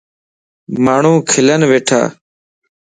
[0.85, 2.01] ماڻهون کلن ٻيٺا.